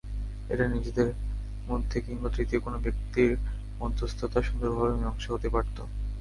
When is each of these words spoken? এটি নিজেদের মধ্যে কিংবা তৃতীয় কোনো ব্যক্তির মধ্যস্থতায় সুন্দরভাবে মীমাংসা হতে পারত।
এটি 0.49 0.65
নিজেদের 0.67 1.07
মধ্যে 1.67 1.97
কিংবা 2.01 2.29
তৃতীয় 2.29 2.59
কোনো 2.61 2.77
ব্যক্তির 2.79 3.31
মধ্যস্থতায় 3.79 4.47
সুন্দরভাবে 4.47 4.93
মীমাংসা 4.93 5.29
হতে 5.31 5.47
পারত। 5.49 5.77